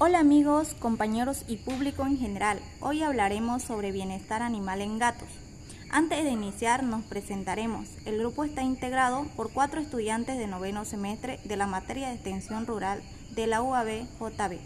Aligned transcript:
Hola 0.00 0.20
amigos, 0.20 0.76
compañeros 0.78 1.44
y 1.48 1.56
público 1.56 2.06
en 2.06 2.16
general. 2.16 2.60
Hoy 2.78 3.02
hablaremos 3.02 3.64
sobre 3.64 3.90
bienestar 3.90 4.42
animal 4.42 4.80
en 4.80 4.96
gatos. 4.96 5.28
Antes 5.90 6.22
de 6.22 6.30
iniciar 6.30 6.84
nos 6.84 7.02
presentaremos. 7.02 7.88
El 8.06 8.20
grupo 8.20 8.44
está 8.44 8.62
integrado 8.62 9.26
por 9.34 9.52
cuatro 9.52 9.80
estudiantes 9.80 10.38
de 10.38 10.46
noveno 10.46 10.84
semestre 10.84 11.40
de 11.42 11.56
la 11.56 11.66
materia 11.66 12.06
de 12.06 12.14
extensión 12.14 12.64
rural 12.64 13.02
de 13.34 13.48
la 13.48 13.60
UAB 13.60 14.06
JB. 14.20 14.60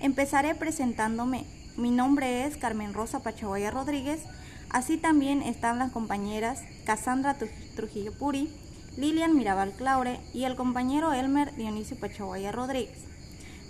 Empezaré 0.00 0.56
presentándome. 0.56 1.44
Mi 1.76 1.92
nombre 1.92 2.44
es 2.44 2.56
Carmen 2.56 2.94
Rosa 2.94 3.22
Pachaguaya 3.22 3.70
Rodríguez. 3.70 4.24
Así 4.70 4.96
también 4.96 5.40
están 5.40 5.78
las 5.78 5.92
compañeras 5.92 6.64
Cassandra 6.84 7.36
Trujillo 7.76 8.12
Puri, 8.18 8.50
Lilian 8.96 9.36
Mirabal 9.36 9.70
Claure 9.70 10.18
y 10.34 10.42
el 10.42 10.56
compañero 10.56 11.12
Elmer 11.12 11.54
Dionisio 11.54 11.96
Pachaguaya 11.96 12.50
Rodríguez. 12.50 13.07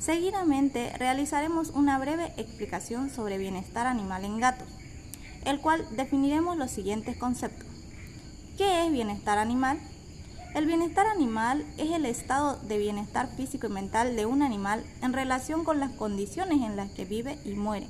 Seguidamente 0.00 0.92
realizaremos 0.96 1.70
una 1.70 1.98
breve 1.98 2.32
explicación 2.36 3.10
sobre 3.10 3.36
bienestar 3.36 3.88
animal 3.88 4.24
en 4.24 4.38
gatos, 4.38 4.68
el 5.44 5.60
cual 5.60 5.84
definiremos 5.96 6.56
los 6.56 6.70
siguientes 6.70 7.16
conceptos. 7.16 7.66
¿Qué 8.56 8.86
es 8.86 8.92
bienestar 8.92 9.38
animal? 9.38 9.78
El 10.54 10.66
bienestar 10.66 11.06
animal 11.06 11.66
es 11.78 11.90
el 11.90 12.06
estado 12.06 12.56
de 12.62 12.78
bienestar 12.78 13.28
físico 13.36 13.66
y 13.66 13.70
mental 13.70 14.14
de 14.14 14.24
un 14.24 14.42
animal 14.42 14.84
en 15.02 15.12
relación 15.12 15.64
con 15.64 15.80
las 15.80 15.90
condiciones 15.90 16.62
en 16.62 16.76
las 16.76 16.90
que 16.92 17.04
vive 17.04 17.36
y 17.44 17.50
muere. 17.50 17.88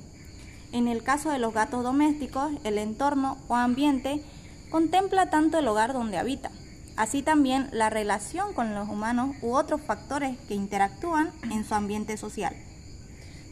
En 0.73 0.89
el 0.89 1.03
caso 1.03 1.31
de 1.31 1.39
los 1.39 1.53
gatos 1.55 1.85
domésticos, 1.85 2.53
el 2.65 2.79
entorno 2.79 3.37
o 3.49 3.55
ambiente 3.55 4.23
contempla 4.71 5.31
tanto 5.31 5.59
el 5.59 5.69
hogar 5.69 5.93
donde 5.93 6.19
habita, 6.19 6.51
así 6.99 7.23
también 7.23 7.69
la 7.71 7.91
relación 7.91 8.53
con 8.53 8.75
los 8.75 8.89
humanos 8.89 9.37
u 9.41 9.55
otros 9.55 9.81
factores 9.81 10.37
que 10.49 10.55
interactúan 10.55 11.31
en 11.51 11.65
su 11.65 11.75
ambiente 11.75 12.17
social. 12.17 12.55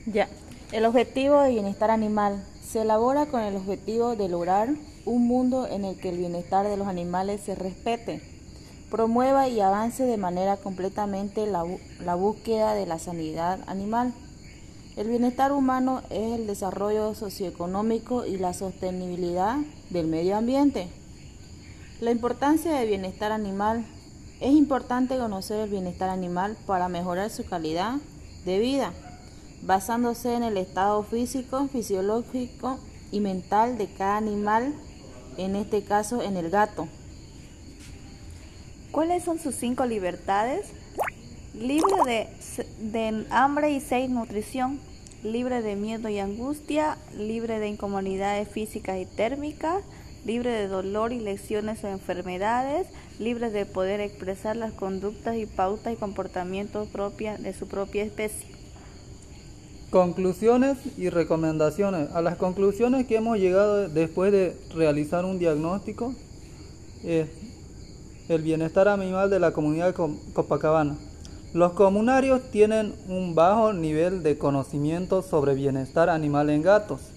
Ya, 0.04 0.28
el 0.72 0.84
objetivo 0.84 1.40
de 1.40 1.50
bienestar 1.50 1.92
animal 1.92 2.44
se 2.68 2.82
elabora 2.82 3.26
con 3.26 3.40
el 3.40 3.54
objetivo 3.54 4.16
de 4.16 4.28
lograr 4.28 4.70
un 5.04 5.28
mundo 5.28 5.68
en 5.68 5.84
el 5.84 5.96
que 5.96 6.08
el 6.08 6.18
bienestar 6.18 6.66
de 6.66 6.76
los 6.76 6.88
animales 6.88 7.40
se 7.40 7.54
respete, 7.54 8.20
promueva 8.90 9.48
y 9.48 9.60
avance 9.60 10.02
de 10.02 10.16
manera 10.16 10.56
completamente 10.56 11.46
la, 11.46 11.64
la 12.04 12.16
búsqueda 12.16 12.74
de 12.74 12.86
la 12.86 12.98
sanidad 12.98 13.60
animal. 13.68 14.12
El 14.96 15.08
bienestar 15.08 15.52
humano 15.52 16.02
es 16.10 16.32
el 16.32 16.48
desarrollo 16.48 17.14
socioeconómico 17.14 18.26
y 18.26 18.38
la 18.38 18.52
sostenibilidad 18.54 19.58
del 19.90 20.08
medio 20.08 20.36
ambiente. 20.36 20.88
La 21.98 22.10
importancia 22.10 22.74
del 22.74 22.88
bienestar 22.88 23.32
animal. 23.32 23.86
Es 24.38 24.52
importante 24.52 25.16
conocer 25.16 25.60
el 25.60 25.70
bienestar 25.70 26.10
animal 26.10 26.54
para 26.66 26.90
mejorar 26.90 27.30
su 27.30 27.46
calidad 27.46 27.94
de 28.44 28.58
vida, 28.58 28.92
basándose 29.62 30.34
en 30.34 30.42
el 30.42 30.58
estado 30.58 31.02
físico, 31.04 31.68
fisiológico 31.68 32.78
y 33.10 33.20
mental 33.20 33.78
de 33.78 33.86
cada 33.86 34.18
animal, 34.18 34.74
en 35.38 35.56
este 35.56 35.84
caso 35.84 36.20
en 36.20 36.36
el 36.36 36.50
gato. 36.50 36.86
¿Cuáles 38.92 39.24
son 39.24 39.38
sus 39.38 39.54
cinco 39.54 39.86
libertades? 39.86 40.66
Libre 41.54 42.28
de, 42.78 43.26
hambre 43.30 43.70
y 43.70 43.80
seis 43.80 44.10
nutrición, 44.10 44.80
libre 45.22 45.62
de 45.62 45.76
miedo 45.76 46.10
y 46.10 46.18
angustia, 46.18 46.98
libre 47.16 47.58
de 47.58 47.68
incomodidades 47.68 48.50
físicas 48.50 48.98
y 48.98 49.06
térmicas, 49.06 49.82
libre 50.26 50.50
de 50.50 50.66
dolor 50.66 51.12
y 51.12 51.20
lesiones 51.20 51.84
o 51.84 51.88
enfermedades, 51.88 52.88
libre 53.20 53.50
de 53.50 53.64
poder 53.64 54.00
expresar 54.00 54.56
las 54.56 54.72
conductas 54.72 55.36
y 55.36 55.46
pautas 55.46 55.92
y 55.92 55.96
comportamientos 55.96 56.88
propias 56.88 57.40
de 57.40 57.52
su 57.52 57.68
propia 57.68 58.02
especie. 58.02 58.48
Conclusiones 59.90 60.78
y 60.98 61.10
recomendaciones. 61.10 62.10
A 62.10 62.22
las 62.22 62.36
conclusiones 62.36 63.06
que 63.06 63.16
hemos 63.16 63.38
llegado 63.38 63.88
después 63.88 64.32
de 64.32 64.56
realizar 64.74 65.24
un 65.24 65.38
diagnóstico 65.38 66.12
es 67.04 67.28
el 68.28 68.42
bienestar 68.42 68.88
animal 68.88 69.30
de 69.30 69.38
la 69.38 69.52
comunidad 69.52 69.94
de 69.94 70.14
Copacabana. 70.32 70.96
Los 71.54 71.72
comunarios 71.74 72.50
tienen 72.50 72.94
un 73.08 73.36
bajo 73.36 73.72
nivel 73.72 74.24
de 74.24 74.36
conocimiento 74.36 75.22
sobre 75.22 75.54
bienestar 75.54 76.10
animal 76.10 76.50
en 76.50 76.62
gatos 76.62 77.12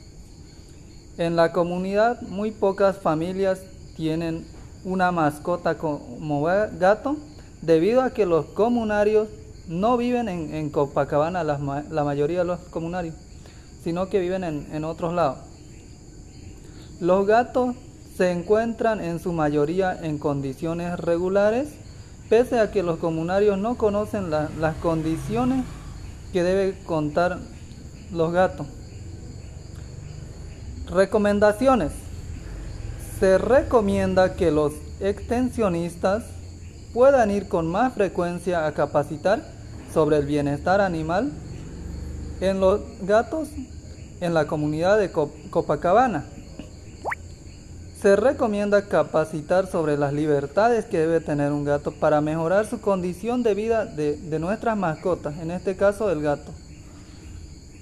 en 1.19 1.35
la 1.35 1.51
comunidad 1.51 2.21
muy 2.21 2.51
pocas 2.51 2.97
familias 2.97 3.59
tienen 3.97 4.47
una 4.85 5.11
mascota 5.11 5.75
como 5.77 6.43
gato 6.43 7.17
debido 7.61 8.01
a 8.01 8.11
que 8.11 8.25
los 8.25 8.45
comunarios 8.45 9.27
no 9.67 9.97
viven 9.97 10.29
en, 10.29 10.69
Copacabana, 10.69 11.43
la, 11.43 11.57
mayoría 12.05 12.39
de 12.39 12.45
los 12.45 12.59
comunarios, 12.59 13.15
sino 13.83 14.07
que 14.07 14.21
viven 14.21 14.45
en, 14.45 14.83
otros 14.85 15.13
lados. 15.13 15.39
Los 17.01 17.27
gatos 17.27 17.75
se 18.15 18.31
encuentran 18.31 19.01
en 19.01 19.19
su 19.19 19.33
mayoría 19.33 19.99
en 20.01 20.19
condiciones 20.19 20.97
regulares, 20.97 21.67
pese 22.29 22.59
a 22.59 22.71
que 22.71 22.81
los 22.81 22.97
comunarios 22.97 23.57
no 23.57 23.75
conocen 23.77 24.29
las 24.29 24.75
condiciones 24.81 25.65
que 26.31 26.43
deben 26.43 26.81
contar 26.85 27.39
los 28.13 28.31
gatos. 28.31 28.67
Recomendaciones. 30.89 31.91
Se 33.19 33.37
recomienda 33.37 34.33
que 34.33 34.49
los 34.49 34.73
extensionistas 34.99 36.23
puedan 36.95 37.29
ir 37.29 37.47
con 37.47 37.67
más 37.67 37.93
frecuencia 37.93 38.65
a 38.65 38.73
capacitar 38.73 39.43
sobre 39.93 40.17
el 40.17 40.25
bienestar 40.25 40.81
animal 40.81 41.31
en 42.41 42.59
los 42.59 42.81
gatos 43.01 43.49
en 44.19 44.33
la 44.33 44.47
comunidad 44.47 44.97
de 44.97 45.11
Copacabana. 45.11 46.25
Se 48.01 48.15
recomienda 48.15 48.87
capacitar 48.87 49.67
sobre 49.67 49.95
las 49.95 50.11
libertades 50.11 50.85
que 50.85 50.99
debe 50.99 51.19
tener 51.19 51.51
un 51.51 51.65
gato 51.65 51.91
para 51.91 52.19
mejorar 52.19 52.65
su 52.65 52.81
condición 52.81 53.43
de 53.43 53.53
vida 53.53 53.85
de, 53.85 54.17
de 54.17 54.39
nuestras 54.39 54.75
mascotas, 54.75 55.37
en 55.37 55.51
este 55.51 55.75
caso 55.75 56.09
el 56.09 56.21
gato. 56.21 56.51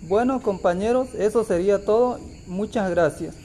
Bueno 0.10 0.42
compañeros, 0.42 1.08
eso 1.18 1.46
sería 1.46 1.86
todo. 1.86 2.20
Muchas 2.48 2.90
gracias. 2.90 3.36